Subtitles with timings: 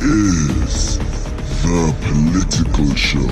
[0.00, 3.26] is the political show.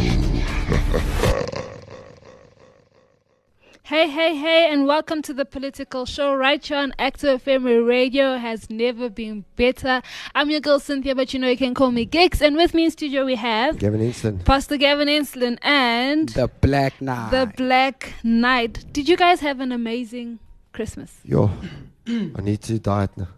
[3.84, 8.36] Hey, hey, hey, and welcome to the political show right here on Active FM Radio
[8.36, 10.02] has never been better.
[10.34, 12.42] I'm your girl Cynthia, but you know you can call me Geeks.
[12.42, 14.40] And with me in studio we have Gavin Easton.
[14.40, 17.30] Pastor Gavin Enslin and The Black Knight.
[17.30, 18.84] the Black Knight.
[18.92, 20.40] Did you guys have an amazing
[20.72, 21.20] Christmas?
[21.24, 21.48] Yo,
[22.08, 23.28] I need to diet now.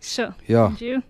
[0.00, 0.34] Sure.
[0.48, 0.70] Yeah.
[0.76, 1.02] Did you?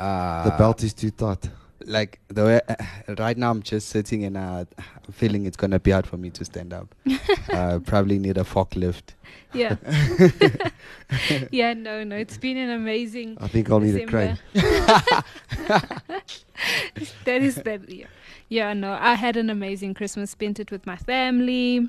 [0.00, 1.48] Uh, The belt is too tight.
[1.86, 2.74] Like the way uh,
[3.18, 6.30] right now, I'm just sitting and uh, I'm feeling it's gonna be hard for me
[6.30, 6.94] to stand up.
[7.52, 9.14] uh, probably need a forklift.
[9.54, 9.76] Yeah.
[11.50, 12.16] yeah, no, no.
[12.16, 14.38] It's been an amazing I think I'll need a crane.
[17.24, 18.06] that is that yeah.
[18.48, 21.88] yeah no i had an amazing christmas spent it with my family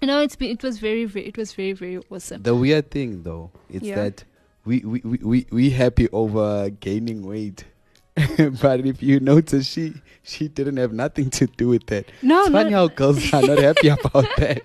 [0.00, 2.90] you know it's been it was very, very it was very very awesome The weird
[2.90, 3.94] thing though, is Yeah.
[3.96, 4.24] that
[4.66, 7.64] we we, we, we we happy over gaining weight.
[8.62, 9.92] but if you notice, she
[10.22, 12.06] she didn't have nothing to do with that.
[12.22, 14.64] no it's funny how girls are not happy about that.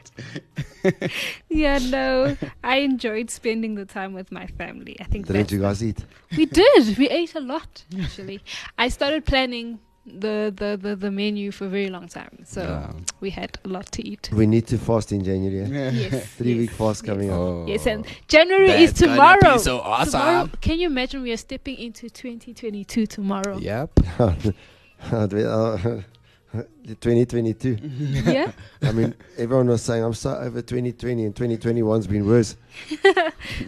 [1.49, 5.83] yeah no i enjoyed spending the time with my family i think Didn't you guys
[5.83, 6.03] eat?
[6.35, 8.41] we did we ate a lot actually
[8.79, 12.91] i started planning the, the, the, the menu for a very long time so Yeah.
[13.19, 15.61] we had a lot to eat We need to fast in January.
[15.63, 15.91] eh?
[15.91, 17.37] yes Three yes, week fast coming up.
[17.39, 17.65] Oh.
[17.67, 19.57] Yes, and January is That's gonna be tomorrow.
[19.59, 20.11] so awesome.
[20.19, 23.57] Tomorrow, can you imagine we are stepping into 2022 tomorrow?
[23.57, 23.99] Yep.
[26.99, 27.77] 2022.
[28.31, 28.51] yeah?
[28.81, 32.57] I mean, everyone was saying I'm so over 2020 and 2021's been worse.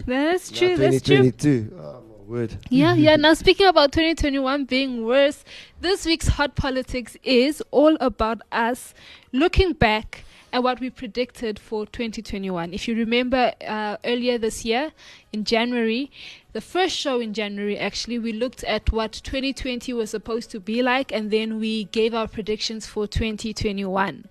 [0.05, 0.77] That's Now true.
[0.77, 1.31] That's true.
[1.31, 2.02] 2022.
[2.25, 2.57] Word.
[2.69, 3.15] Yeah, yeah.
[3.15, 5.43] Now, speaking about 2021 being worse,
[5.81, 8.93] this week's Hot Politics is all about us
[9.31, 10.23] looking back
[10.53, 12.73] at what we predicted for 2021.
[12.73, 14.91] If you remember uh, earlier this year,
[15.33, 16.11] in January,
[16.53, 20.83] the first show in January, actually, we looked at what 2020 was supposed to be
[20.83, 24.25] like, and then we gave our predictions for 2021.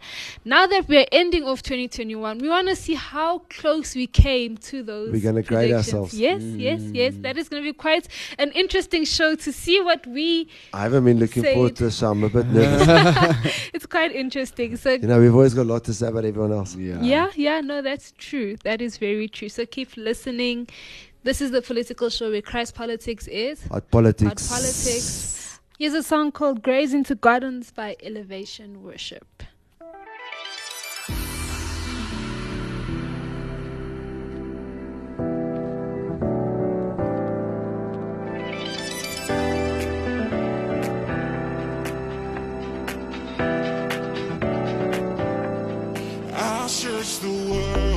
[0.45, 4.85] Now that we're ending off 2021, we want to see how close we came to
[4.85, 5.11] those.
[5.11, 6.15] We're gonna grade ourselves.
[6.15, 7.15] Yes, yes, yes.
[7.23, 8.07] That is going to be quite
[8.39, 10.49] an interesting show to see what we.
[10.73, 13.71] I haven't been looking Say forward to this, so I'm a bit nervous.
[13.75, 14.77] It's quite interesting.
[14.77, 14.93] So.
[14.93, 16.77] you know, we've always got a lot to say about everyone else.
[16.77, 17.01] Yeah.
[17.01, 18.57] Yeah, yeah, no, that's true.
[18.63, 19.49] That is very true.
[19.49, 20.69] So keep listening.
[21.25, 23.65] This is the political show where Christ Politics is.
[23.69, 24.49] Hot politics.
[24.49, 25.61] Hot politics.
[25.79, 29.45] Here's a song called Graves into Gardens by Elevation Worship.
[46.35, 46.67] I
[47.21, 47.92] the world,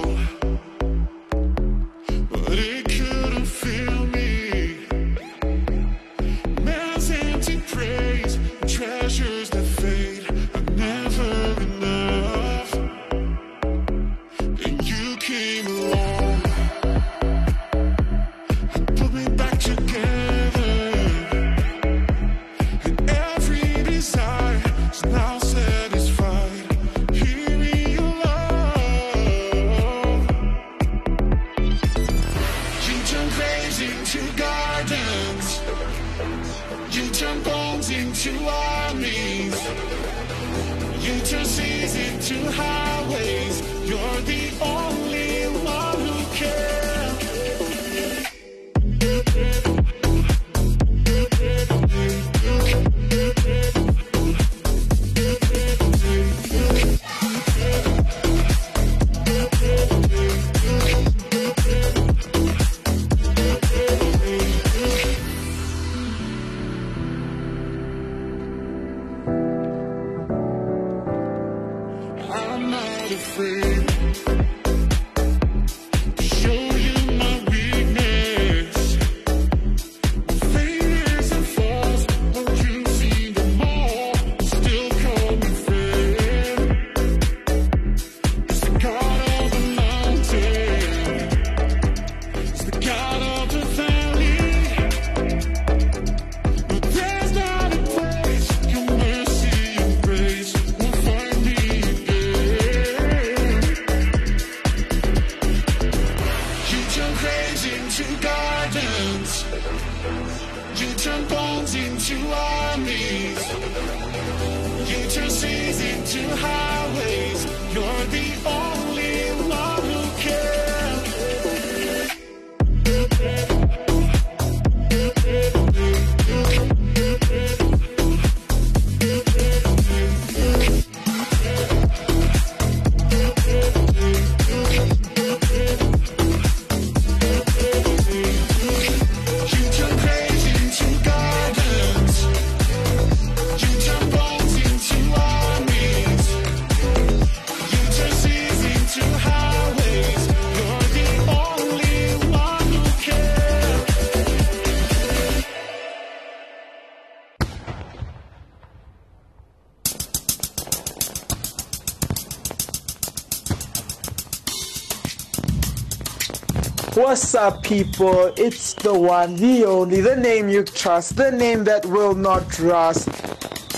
[166.95, 168.31] What's up, people?
[168.37, 173.09] It's the one, the only, the name you trust, the name that will not rust,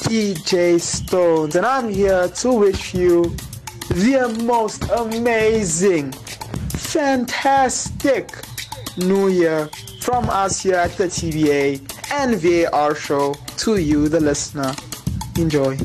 [0.06, 1.56] DJ Stones.
[1.56, 3.24] And I'm here to wish you
[3.90, 8.30] the most amazing, fantastic
[8.98, 9.68] New Year
[10.00, 14.76] from us here at the TBA and VAR show to you, the listener.
[15.38, 15.76] Enjoy.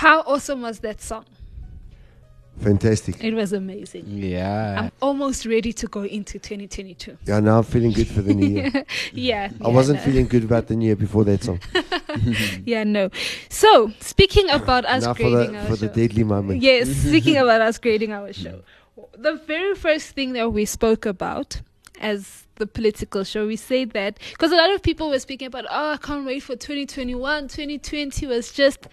[0.00, 1.26] How awesome was that song?
[2.60, 3.22] Fantastic.
[3.22, 4.04] It was amazing.
[4.06, 4.84] Yeah.
[4.84, 7.18] I'm almost ready to go into 2022.
[7.26, 8.86] Yeah, now I'm feeling good for the new year.
[9.12, 9.50] yeah.
[9.60, 10.04] I yeah, wasn't no.
[10.06, 11.60] feeling good about the new year before that song.
[12.64, 13.10] Yeah, no.
[13.50, 15.86] So, speaking about us now for grading the our for show.
[15.86, 16.62] the deadly moment.
[16.62, 18.62] Yes, speaking about us grading our show.
[19.18, 21.60] The very first thing that we spoke about
[22.00, 25.66] as the political show, we said that because a lot of people were speaking about,
[25.70, 27.48] oh, I can't wait for 2021.
[27.48, 28.88] 2020 was just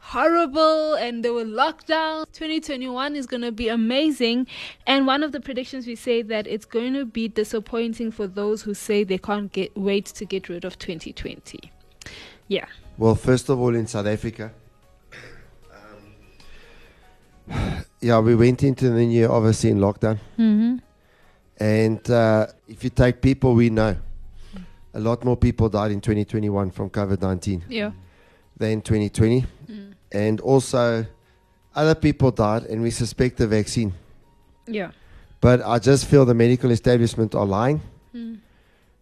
[0.00, 2.26] horrible and there were lockdowns.
[2.32, 4.46] 2021 is going to be amazing.
[4.86, 8.62] And one of the predictions we say that it's going to be disappointing for those
[8.62, 11.70] who say they can't get wait to get rid of 2020.
[12.48, 12.66] Yeah.
[12.98, 14.52] Well, first of all, in South Africa,
[17.48, 20.18] um, yeah, we went into the new year obviously in lockdown.
[20.38, 20.76] Mm-hmm.
[21.58, 23.96] And uh, if you take people we know,
[24.94, 27.92] a lot more people died in 2021 from COVID 19 Yeah.
[28.56, 29.44] than 2020.
[29.70, 29.89] Mm.
[30.12, 31.06] And also,
[31.74, 33.92] other people died, and we suspect the vaccine.
[34.66, 34.90] Yeah.
[35.40, 37.80] But I just feel the medical establishment are lying.
[38.14, 38.38] Mm.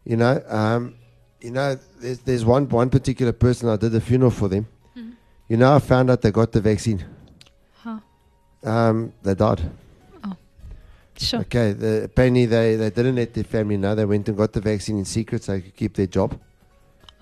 [0.05, 0.94] You know, um,
[1.40, 4.66] you know, there's, there's one one particular person I did a funeral for them.
[4.96, 5.12] Mhm.
[5.49, 7.05] You know, I found out they got the vaccine.
[7.82, 8.00] Huh.
[8.62, 9.62] Um, they died.
[10.25, 10.37] Oh.
[11.16, 11.40] Sure.
[11.40, 13.94] Okay, the, apparently they, they didn't let their family know.
[13.94, 16.38] They went and got the vaccine in secret so they could keep their job.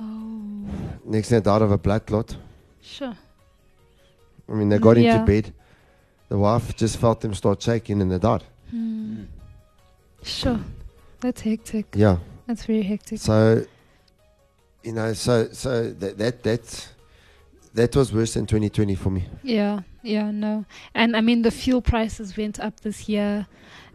[0.01, 0.67] Oh,
[1.05, 2.37] Next thing they died of a blood clot.
[2.83, 3.17] sure.
[4.49, 5.15] I mean, they got Yeah.
[5.21, 5.53] into bed.
[6.29, 8.43] The wife just felt them start shaking and they died.
[8.71, 9.25] Hmm.
[10.23, 10.61] Sure.
[11.21, 11.87] That's hectic.
[11.95, 12.19] Yeah.
[12.47, 13.19] That's very hectic.
[13.21, 13.65] So,
[14.83, 16.89] you know, so so that that that
[17.75, 19.25] that was worse than 2020 for me.
[19.43, 20.65] Yeah, yeah, no.
[20.95, 23.47] And I mean, the fuel prices went up this year.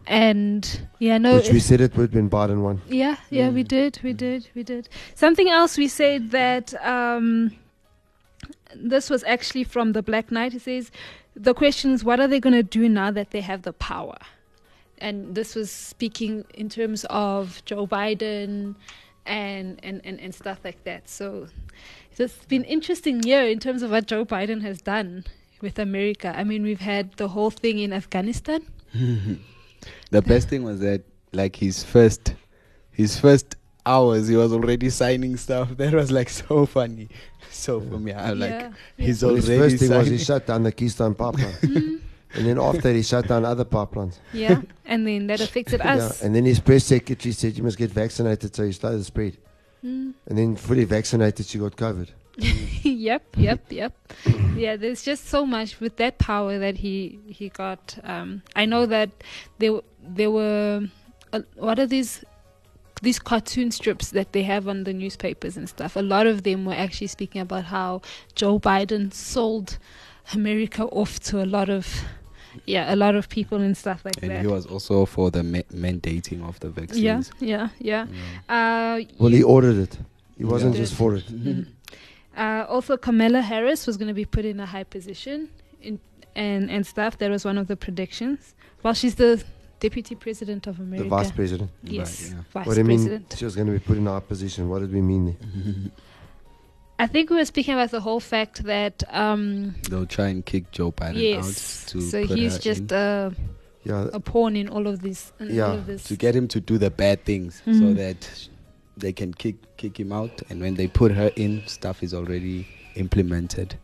[0.06, 1.34] And yeah, no.
[1.36, 2.80] Which we it's- said it would when Biden won.
[2.88, 4.88] Yeah, yeah, we did, we did, we did.
[5.14, 7.52] Something else we said that um,
[8.74, 10.52] this was actually from the Black Knight.
[10.52, 10.90] He says
[11.34, 14.18] the question is, what are they going to do now that they have the power?
[14.98, 18.76] And this was speaking in terms of Joe Biden
[19.24, 21.08] and and, and, and stuff like that.
[21.08, 21.48] So
[22.18, 25.24] it's been interesting year in terms of what Joe Biden has done
[25.60, 26.32] with America.
[26.36, 28.66] I mean, we've had the whole thing in Afghanistan.
[30.10, 31.02] the best thing was that
[31.32, 32.34] like his first
[32.90, 37.08] his first hours he was already signing stuff that was like so funny
[37.50, 40.46] so for me i'm like Yeah, he's Well, his already first thing was he shut
[40.46, 41.54] down the Keystone pipeline.
[42.34, 44.16] and then after he shut down other pipelines.
[44.32, 46.22] Yeah, and then that affected Yeah, us.
[46.22, 49.36] and then his press secretary said you must get vaccinated so you slow the spread.
[49.84, 50.14] Mm.
[50.26, 52.08] And then fully vaccinated, she got COVID.
[52.82, 53.92] yep, yep, yep.
[54.56, 57.98] Yeah, there's just so much with that power that he he got.
[58.02, 59.10] Um, I know that
[59.58, 60.88] there w- there were
[61.34, 62.24] uh, what are these
[63.02, 65.96] these cartoon strips that they have on the newspapers and stuff.
[65.96, 68.00] A lot of them were actually speaking about how
[68.34, 69.78] Joe Biden sold
[70.32, 71.86] America off to a lot of
[72.66, 74.36] yeah a lot of people and stuff like and that.
[74.36, 78.06] And he was also for the ma- mandating of the vaccines yeah, yeah,
[78.48, 78.48] yeah.
[78.48, 79.98] Uh, Well, he ordered it.
[80.38, 80.80] He wasn't Did.
[80.82, 81.26] just for it.
[81.26, 81.66] Mhm.
[82.36, 85.48] Uh, also, Kamala Harris was going to be put in a high position
[85.82, 85.98] in,
[86.34, 87.18] and and stuff.
[87.18, 88.54] That was one of the predictions.
[88.82, 89.42] Well, she's the
[89.86, 91.02] deputy president of America.
[91.04, 91.70] The vice president.
[91.82, 92.42] Yes, Right, yeah.
[92.54, 93.34] vice what do you mean president.
[93.38, 94.68] she was going to be put in our position?
[94.70, 95.90] What did we mean there?
[96.98, 100.70] I think we were speaking about the whole fact that um, They'll try and kick
[100.70, 103.32] Joe Biden yes, out to so put he's her just in, a,
[103.84, 105.32] Yeah, a pawn in all of this.
[105.40, 106.04] In Yeah, all of this.
[106.04, 107.96] to get him to do the bad things so Mhm.
[107.96, 108.48] that
[108.96, 110.42] they can kick kick him out.
[110.48, 113.74] And when they put her in, stuff is already implemented.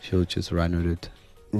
[0.00, 1.04] She'll just run with it.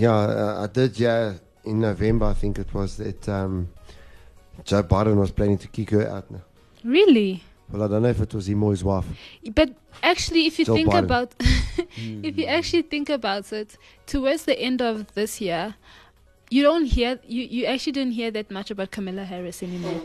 [0.05, 0.15] yeah.
[0.15, 1.01] Uh, I did.
[1.01, 3.69] Yeah, in November, I think it was that um,
[4.65, 6.31] Joe Biden was planning to kick her out.
[6.31, 6.43] Now,
[6.85, 7.43] Really?
[7.71, 9.07] well, I don't know if it was him or his wife.
[9.55, 9.71] But
[10.03, 11.05] actually, if you Joe think Biden.
[11.05, 11.35] about,
[11.97, 15.75] if you actually think about it, towards the end of this year,
[16.51, 20.03] you don't hear you, you actually didn't hear that much about Kamala Harris anymore.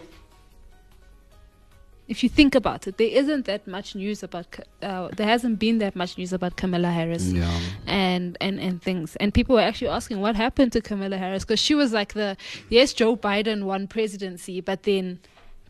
[2.09, 4.47] If you think about it, there isn't that much news about.
[4.81, 7.47] Uh, there hasn't been that much news about Kamala Harris Yeah.
[7.85, 9.15] and and and things.
[9.17, 12.35] And people were actually asking what happened to Kamala Harris because she was like the
[12.69, 15.19] yes, Joe Biden won presidency, but then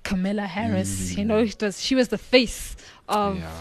[0.03, 2.77] Kamala Harris, you know, was, she was the face
[3.09, 3.51] of Yeah.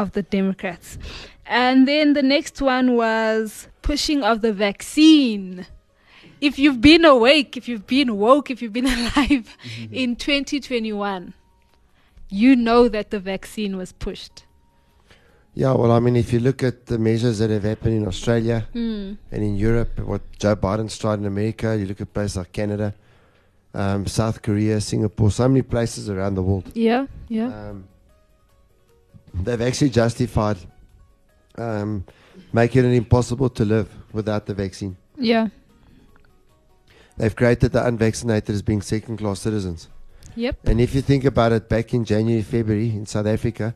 [0.00, 0.98] of the Democrats.
[1.46, 5.66] And then the next one was pushing of the vaccine.
[6.40, 9.56] If you've been awake, if you've been woke, if you've been alive
[9.92, 11.34] in 2021,
[12.42, 14.36] you know that the vaccine was pushed.
[15.62, 18.58] Yeah, well, I mean, if you look at the measures that have happened in Australia
[18.74, 19.16] Mm.
[19.32, 22.88] and in Europe, what Joe Biden's tried in America, you look at places like Canada,
[23.72, 26.66] um, South Korea, Singapore, so many places around the world.
[26.74, 27.50] Yeah, yeah.
[27.70, 27.76] Um,
[29.44, 30.58] they've actually justified
[31.56, 32.04] um,
[32.52, 34.96] making it impossible to live without the vaccine.
[35.32, 35.48] yeah.
[37.16, 39.88] They've created the unvaccinated as being second class citizens.
[40.36, 40.68] Yep.
[40.68, 43.74] And if you think about it, back in January, February in South Africa,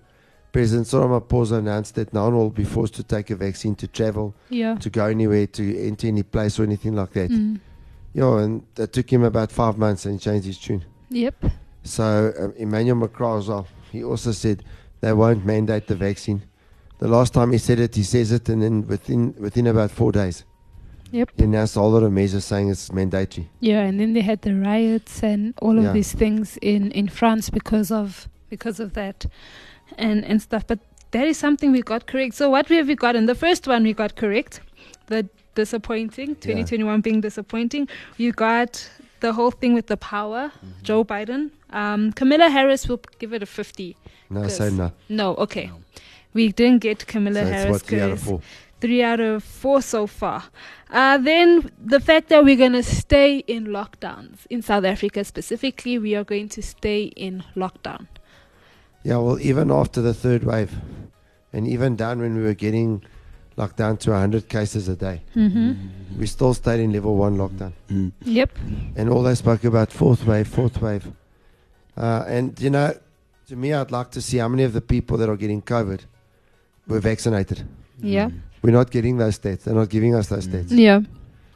[0.53, 3.87] President Cyril Ramaphosa announced that no one will be forced to take a vaccine to
[3.87, 4.75] travel, Yeah.
[4.77, 7.31] to go anywhere, to enter any place or anything like that.
[7.31, 7.61] Mm.
[8.15, 10.85] You know, and that took him about five months and he changed his tune.
[11.11, 11.45] Yep.
[11.85, 14.65] So um, Emmanuel Macron as well, he also said
[15.01, 16.43] they won't mandate the vaccine.
[16.99, 20.11] The last time he said it, he says it, and then within within about four
[20.13, 20.45] days,
[21.11, 21.31] Yep.
[21.37, 23.49] he announced a whole lot of measures saying it's mandatory.
[23.61, 25.93] Yeah, and then they had the riots and all of Yeah.
[25.93, 29.27] these things in, in France because of because of that
[29.97, 30.67] and and stuff.
[30.67, 30.79] But
[31.13, 32.35] that is something we got correct.
[32.35, 33.27] So what have we gotten?
[33.27, 34.61] The first one we got correct.
[35.07, 37.89] The disappointing, 2021 being disappointing.
[38.19, 38.89] You got
[39.21, 40.83] the whole thing with the power, Mm-hmm.
[40.83, 41.51] Joe Biden.
[41.71, 43.97] Um, Kamala Harris will give it a 50.
[44.31, 44.93] No, say no.
[45.09, 45.71] No, okay.
[46.35, 48.23] We didn't get Kamala So Harris.
[48.81, 49.81] What three out of 'cause four.
[49.81, 50.45] Three out of four so far.
[50.91, 55.99] Uh, then the fact that we're going to stay in lockdowns in South Africa specifically,
[55.99, 58.07] we are going to stay in lockdown.
[59.05, 60.73] Yeah, well, even after the third wave,
[61.53, 63.03] and even down when we were getting
[63.57, 65.73] locked down to 100 cases a day, Mm-hmm.
[66.19, 67.73] we still stayed in level one lockdown.
[67.91, 68.13] Mm.
[68.25, 68.51] Yep.
[68.97, 71.07] And all they spoke about fourth wave, fourth wave.
[71.97, 72.93] Uh, and, you know,
[73.49, 76.01] to me, I'd like to see how many of the people that are getting COVID
[76.87, 77.67] were vaccinated.
[78.01, 78.31] Yeah.
[78.63, 79.65] We're not getting those stats.
[79.65, 80.69] They're not giving us those stats.
[80.71, 81.01] Yeah.
[81.01, 81.07] So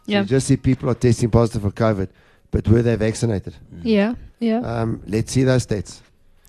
[0.07, 0.21] Yeah.
[0.21, 2.09] you just see people are testing positive for COVID,
[2.51, 3.55] but were they vaccinated?
[3.83, 4.15] Yeah.
[4.41, 4.59] Yeah.
[4.61, 6.01] Um, let's see those stats.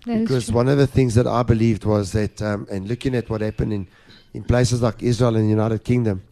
[0.06, 3.14] That is because one of the things that I believed was that, um, and looking
[3.14, 3.86] at what happened in,
[4.34, 6.22] in places like Israel and the United Kingdom,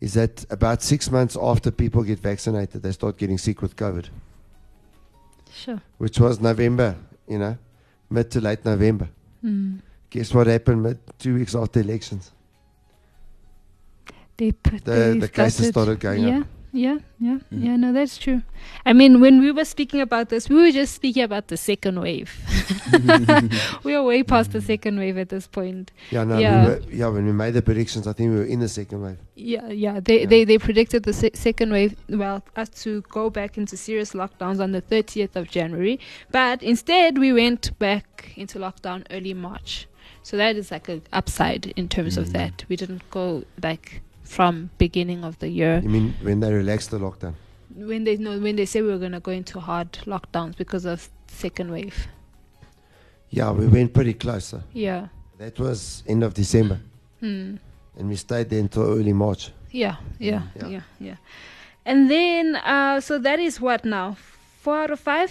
[0.00, 4.06] is that about six months after people get vaccinated, they start getting sick with COVID,
[5.52, 5.80] Sure.
[5.98, 6.96] which was November,
[7.26, 7.56] you know,
[8.10, 9.08] mid to late November.
[9.44, 9.80] Mm.
[10.10, 12.30] Guess what happened mid, two weeks after elections?
[14.38, 16.30] They The- they the cases started going up.
[16.30, 16.42] yeah.
[16.70, 17.64] Yeah, yeah, Mm.
[17.64, 17.76] yeah.
[17.76, 18.42] No, that's true.
[18.84, 21.98] I mean, when we were speaking about this, we were just speaking about the second
[21.98, 22.30] wave.
[23.84, 25.92] we are way past the second wave at this point.
[26.10, 26.60] Yeah, no, Yeah.
[26.64, 29.00] We were, yeah, when we made the predictions, I think we were in the second
[29.02, 29.16] wave.
[29.34, 30.00] Yeah, yeah.
[30.00, 30.26] They Yeah.
[30.26, 31.96] they they predicted the se- second wave.
[32.08, 35.98] Well, us to go back into serious lockdowns on the 30th of January,
[36.30, 39.88] but instead we went back into lockdown early March.
[40.22, 42.32] So that is like an upside in terms of Mm.
[42.34, 42.64] that.
[42.68, 46.98] We didn't go like from beginning of the year You mean when they relaxed the
[46.98, 47.34] lockdown?
[47.74, 51.08] when they know when they say we were gonna go into hard lockdowns because of
[51.28, 52.06] second wave.
[53.30, 54.44] Yeah, we went pretty close.
[54.46, 55.08] So Yeah.
[55.38, 56.78] that was end of December,
[57.20, 57.56] Hmm.
[57.98, 59.50] and we stayed there until early March.
[59.70, 60.68] Yeah, yeah, Yeah.
[60.68, 61.16] yeah, yeah.
[61.84, 64.16] And then, uh, so that is what now?
[64.62, 65.30] Four out of five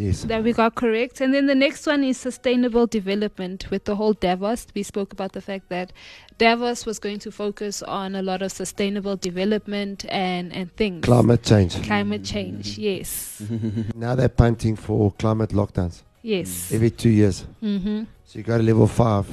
[0.00, 0.22] Yes.
[0.24, 1.20] that we got correct.
[1.20, 4.66] And then the next one is sustainable development with the whole Davos.
[4.74, 5.92] We spoke about the fact that
[6.38, 11.04] Davos was going to focus on a lot of sustainable development and, and things.
[11.04, 11.82] Climate change.
[11.82, 13.42] Climate change, yes.
[13.94, 16.72] Now they're punting for climate lockdowns Yes.
[16.72, 17.44] every two years.
[17.62, 18.04] Mm-hmm.
[18.24, 19.26] So you go to level five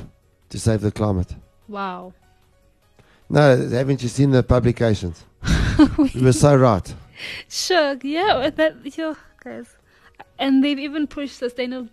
[0.50, 1.34] to save the climate.
[1.70, 2.14] Wow.
[3.30, 5.24] No, haven't you seen the publications?
[5.98, 6.94] we were so right.
[7.48, 9.77] Sure, yeah, that, yeah, guys.
[10.40, 11.90] And they've even pushed sustainable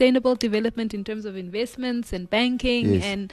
[0.00, 3.04] sustainable development in terms of investments and banking Yes.
[3.04, 3.30] and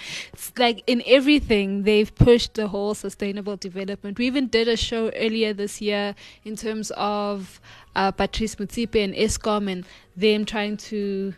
[0.57, 4.19] like in everything they've pushed the whole sustainable development.
[4.19, 7.61] We even did a show earlier this year in terms of
[7.95, 9.85] uh, Patrice Motsepe and Eskom and
[10.17, 11.33] them trying to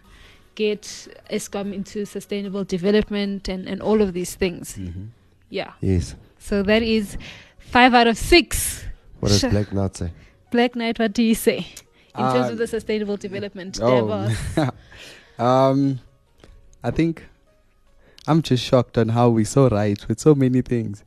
[0.55, 0.81] get
[1.29, 4.77] Eskom into sustainable development and, and all of these things.
[4.79, 5.05] Mm-hmm.
[5.51, 5.73] Yeah.
[5.79, 6.15] Yes.
[6.39, 7.19] So that is
[7.59, 8.83] five out of six.
[9.19, 9.49] What does Sure.
[9.57, 10.11] Black Knight say?
[10.49, 11.67] Black Knight, what do you say
[12.17, 13.79] in terms Uh, of the sustainable development?
[13.81, 14.69] Oh, Davos?
[15.39, 15.99] um,
[16.83, 17.25] I think
[18.27, 21.03] I'm just shocked on how we're so right with so many things.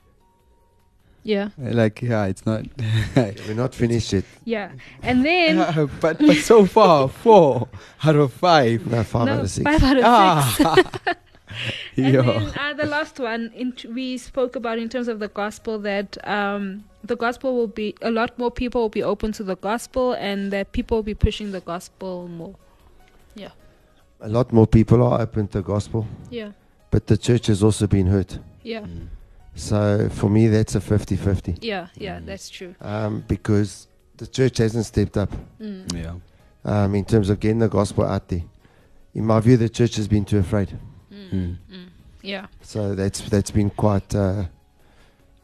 [1.24, 2.64] Yeah, Like, yeah, it's not.
[3.14, 4.24] We're not finished yet.
[4.44, 4.72] yeah.
[5.04, 5.56] And then
[6.00, 7.68] but but so far, four
[8.02, 8.84] out of five.
[8.90, 9.62] No, five no, out of six.
[9.64, 11.20] five out of six.
[11.96, 12.22] And Yo.
[12.22, 16.16] then uh, the last one in we spoke about in terms of the gospel that
[16.26, 20.12] um, the gospel will be a lot more people will be open to the gospel
[20.14, 22.54] and that people will be pushing the gospel more.
[23.34, 23.50] Yeah.
[24.20, 26.52] A lot more people are open to the gospel, Yeah,
[26.90, 28.38] but the church has also been hurt.
[28.62, 28.86] yeah,
[29.54, 32.20] So for me, that's a 50 50 yeah, yeah.
[32.24, 32.74] That's true.
[32.80, 35.30] um, because the church hasn't stepped up
[35.60, 35.92] Mm.
[35.92, 36.14] Yeah.
[36.64, 38.44] um, in terms of getting the gospel out there.
[39.14, 40.68] In my view, the church has been too afraid.
[41.32, 41.56] Mm.
[42.22, 44.44] Yeah, So that's that's been quite, uh,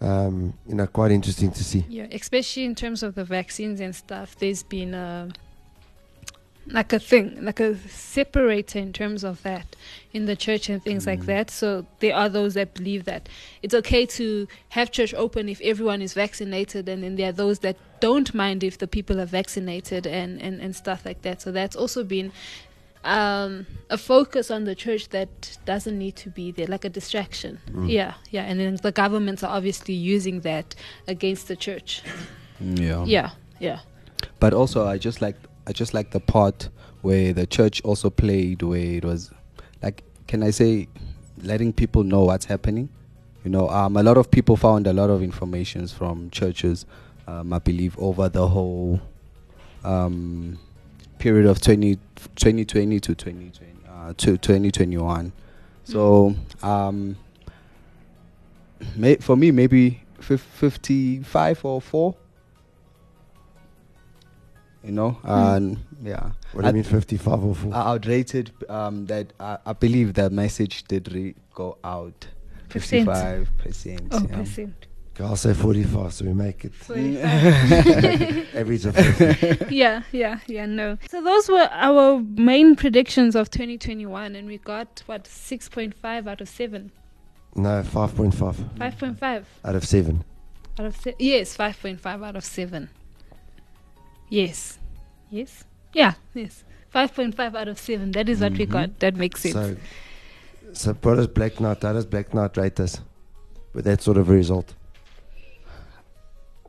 [0.01, 1.85] um, you know, quite interesting to see.
[1.89, 2.07] yeah.
[2.13, 5.29] Especially in terms of the vaccines and stuff, there's been a
[6.71, 9.75] like a thing, like a separator in terms of that
[10.13, 11.27] in the church and things like Mm.
[11.27, 11.51] that.
[11.51, 13.27] So there are those that believe that
[13.63, 17.61] it's okay to have church open if everyone is vaccinated, and then there are those
[17.61, 21.41] that don't mind if the people are vaccinated and, and, and stuff like that.
[21.41, 22.33] So that's also been
[23.09, 27.59] um, a focus on the church that doesn't need to be there, like a distraction.
[27.71, 27.91] Mm.
[27.91, 28.43] Yeah, yeah.
[28.43, 30.75] And then the governments are obviously using that
[31.07, 32.03] against the church.
[32.61, 33.05] Yeah.
[33.07, 33.81] Yeah, yeah.
[34.41, 36.69] But also, I just like I just like the part
[37.03, 39.31] where the church also played, where it was
[39.83, 40.89] like, can I say,
[41.43, 42.89] letting people know what's happening.
[43.45, 46.85] You know, um, a lot of people found a lot of informations from churches.
[47.27, 49.01] Um, I believe over the whole
[49.85, 50.59] um,
[51.19, 51.97] period of 20,
[52.37, 55.33] 2020 to 2020 uh, to 2021.
[55.85, 57.17] So, um,
[58.97, 62.15] may, for me, maybe fif- 55 or 4
[64.85, 67.75] you know and yeah What do you mean 55 or 4?
[67.75, 71.79] I, I would rate it um, that I, I believe the message did re- go
[71.83, 72.29] out
[72.69, 73.07] Percent.
[73.09, 74.37] 55 percent Oh, yeah.
[74.37, 74.87] percent.
[75.19, 76.73] Okay, I'll say 45, so we make it
[78.55, 79.75] average of 50.
[79.75, 80.97] yeah, yeah, yeah, no.
[81.11, 86.49] So those were our main predictions of 2021, and we got what 6.5 out of
[86.49, 86.93] 7,
[87.57, 90.25] No, 5.5 5.5 out of 7.
[90.79, 92.89] out of se- yes, 5.5 out of 7.
[94.29, 94.79] Yes,
[95.31, 96.63] yes, yeah, yes,
[96.95, 98.13] 5.5 out of 7.
[98.13, 98.71] That is what we Mhm.
[98.71, 99.01] got.
[99.01, 99.55] That makes sense.
[99.55, 99.77] So,
[100.75, 103.01] so what does Black Knight, how does Black Knight rate us
[103.73, 104.75] with that sort of result?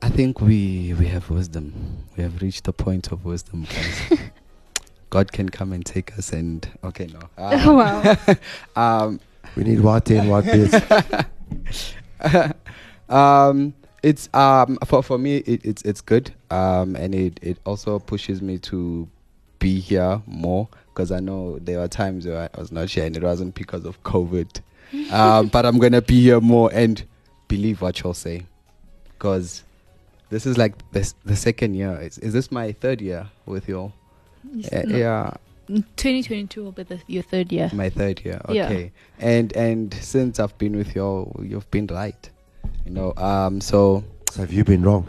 [0.02, 1.74] I think we we have wisdom
[2.16, 3.68] we have reached the point of wisdom.
[5.10, 7.74] God can come and take us and okay no Oh,
[8.76, 9.06] wow.
[9.06, 9.20] Um,
[9.56, 10.76] We need hair and white beards.
[13.10, 18.00] um, it's um for for me it, it's it's good um and it it also
[18.00, 19.08] pushes me to
[19.60, 23.18] be here more because I know there were times where I was not here and
[23.18, 24.62] it wasn't because of COVID
[25.12, 27.04] um but I'm gonna be here more and
[27.50, 28.46] believe what you'll say
[29.18, 29.64] because
[30.30, 33.92] this is like the the second year is, is this my third year with you
[34.54, 35.34] Yes, uh, yeah
[35.68, 37.70] 2022 will be the, your third year.
[37.74, 38.66] my third year Yeah.
[38.66, 42.30] okay and and since i've been with you all, you've been right
[42.86, 45.06] you know um so So have you been wrong?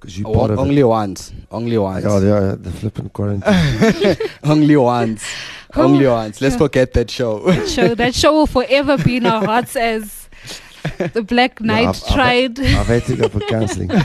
[0.00, 0.84] Because you o- part only it.
[0.84, 4.16] once only once Oh, the, the flipping quarantine.
[4.44, 5.24] only once
[5.74, 6.58] only Oh, once let's yeah.
[6.58, 10.17] forget that show show that show will forever be in our hearts as
[11.12, 12.60] the Black Knight I've- I've- tried.
[12.60, 13.88] I've had to go for counseling.
[13.88, 14.00] no,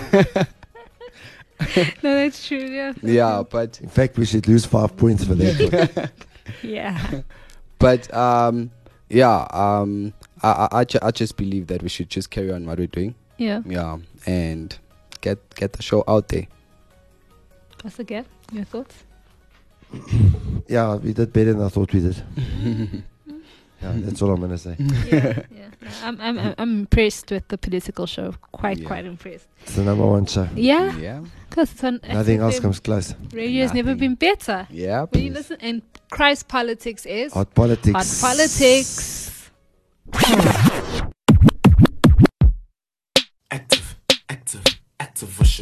[2.01, 2.57] that's true.
[2.59, 2.93] Yeah.
[3.01, 6.11] yeah but In fact, we should lose five points for that.
[6.61, 7.21] Yeah.
[7.79, 8.69] but um
[9.09, 12.65] yeah um I, I I, ju- I just believe that we should just carry on
[12.65, 13.61] what we're doing Yeah.
[13.65, 14.77] yeah and
[15.21, 16.47] get get the show out there
[17.81, 18.25] What's again?
[18.51, 19.03] Your thoughts?
[20.67, 22.23] yeah, we did better than I thought we did.
[23.83, 24.75] Yeah, that's all I'm going to say.
[24.79, 25.41] Yeah.
[25.51, 25.69] yeah.
[26.03, 28.33] I'm, I'm, I'm I'm impressed with the political show.
[28.53, 28.87] Quite, Yeah.
[28.87, 29.47] quite impressed.
[29.63, 30.47] It's the number one show.
[30.55, 30.95] Yeah.
[30.97, 33.13] yeah Because it's on Nothing else comes close.
[33.33, 34.67] Radio has never been better.
[34.71, 38.21] yeah When you listen, and Christ politics is Hot politics.
[38.21, 39.49] hot politics.
[43.51, 43.95] Active,
[44.29, 44.63] active,
[44.99, 45.61] active, what's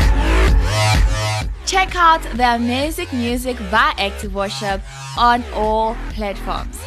[1.71, 4.81] Check out their music music by Active Worship
[5.17, 6.77] on all platforms.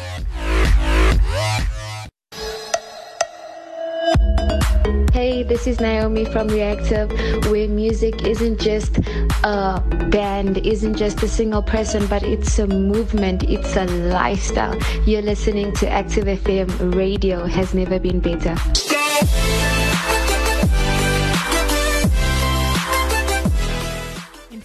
[5.11, 7.09] Hey, this is Naomi from Reactive,
[7.49, 8.99] where music isn't just
[9.43, 14.79] a band, isn't just a single person, but it's a movement, it's a lifestyle.
[15.07, 18.55] You're listening to Active FM Radio has never been better.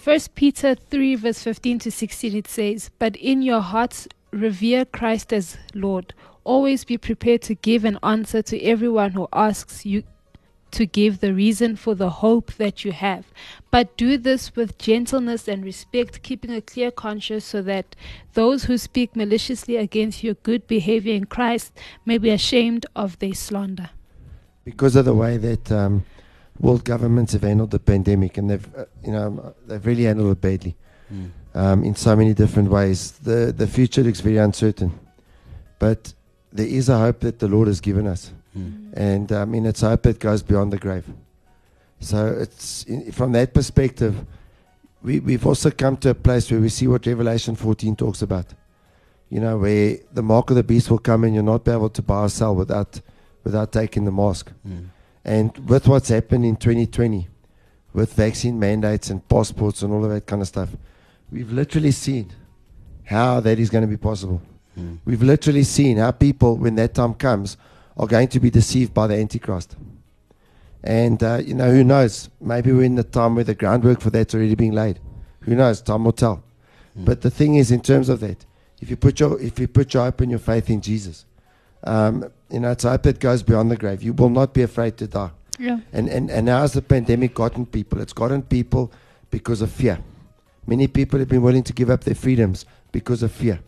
[0.03, 5.31] 1 Peter 3, verse 15 to 16, it says, But in your hearts revere Christ
[5.31, 6.15] as Lord.
[6.43, 10.01] Always be prepared to give an answer to everyone who asks you
[10.71, 13.25] to give the reason for the hope that you have.
[13.69, 17.95] But do this with gentleness and respect, keeping a clear conscience, so that
[18.33, 21.73] those who speak maliciously against your good behavior in Christ
[22.05, 23.91] may be ashamed of their slander.
[24.63, 26.03] because of the way that um,
[26.61, 30.41] world governments have handled the pandemic, and they've, uh, you know, they've really handled it
[30.41, 30.75] badly
[31.53, 33.11] um, in so many different ways.
[33.23, 34.91] The the future looks very uncertain,
[35.79, 36.13] but
[36.53, 38.31] there is a hope that the Lord has given us,
[38.93, 41.05] and I mean, it's a hope that goes beyond the grave.
[41.99, 44.13] So it's in, from that perspective,
[45.03, 48.45] we we've also come to a place where we see what Revelation 14 talks about.
[49.29, 51.89] You know, where the mark of the beast will come and you'll not be able
[51.89, 53.01] to buy or sell without
[53.43, 54.51] without taking the mask.
[55.23, 57.27] And with what's happened in 2020,
[57.93, 60.69] with vaccine mandates and passports and all of that kind of stuff,
[61.31, 62.31] we've literally seen
[63.05, 64.41] how that is going to be possible.
[65.05, 67.57] We've literally seen how people, when that time comes,
[67.97, 69.75] are going to be deceived by the Antichrist.
[70.83, 72.29] And, uh, you know, who knows?
[72.39, 74.99] Maybe we're in the time where the groundwork for that's already being laid.
[75.41, 75.81] Who knows?
[75.81, 76.43] Time will tell.
[76.95, 78.45] But the thing is, in terms of that,
[78.79, 81.25] if you put your, if you put your hope and your faith in Jesus,
[81.83, 84.03] um, you know, it's a hope that goes beyond the grave.
[84.03, 85.31] You will not be afraid to die.
[85.59, 85.79] Yeah.
[85.93, 88.01] And, and, and how has the pandemic gotten people?
[88.01, 88.91] It's gotten people
[89.29, 89.99] because of fear.
[90.67, 93.59] Many people have been willing to give up their freedoms because of fear.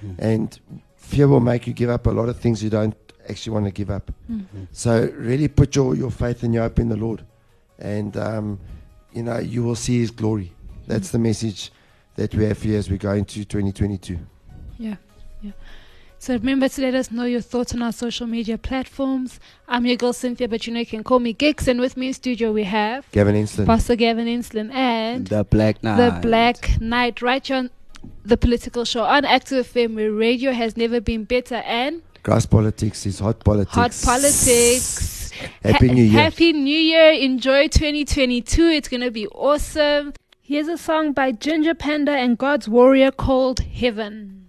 [0.00, 0.12] Hmm.
[0.18, 0.60] And
[0.96, 2.96] fear will make you give up a lot of things you don't
[3.28, 4.10] actually want to give up.
[4.26, 4.40] Hmm.
[4.40, 4.64] Hmm.
[4.72, 7.24] So really put your, your faith and your hope in the Lord.
[7.78, 8.60] And, um,
[9.12, 10.52] you know, you will see His glory.
[10.86, 11.72] That's the message
[12.16, 14.18] that we have here as we go into 2022.
[14.78, 14.96] Yeah, yeah.
[16.18, 19.38] So remember to let us know your thoughts on our social media platforms.
[19.68, 21.68] I'm your girl Cynthia, but you know you can call me Gix.
[21.68, 23.66] And with me in studio we have Gavin Inston.
[23.66, 25.96] Pastor Gavin Insland and The Black Knight.
[25.96, 27.70] the Black Knight, right here on
[28.24, 33.04] the political show on Active FM, where radio has never been better and Grass politics
[33.04, 33.74] is hot politics.
[33.74, 35.30] hot politics.
[35.62, 36.22] Happy Ha- New Year.
[36.22, 37.10] Happy New Year.
[37.12, 38.62] Enjoy 2022.
[38.68, 40.14] It's going to be awesome.
[40.40, 44.48] Here's a song by Ginger Panda and God's Warrior called Heaven.